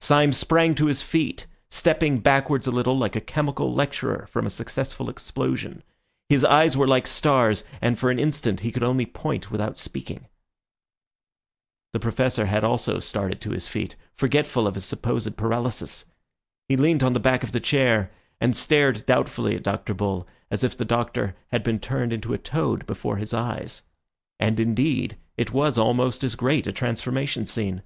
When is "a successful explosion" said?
4.46-5.82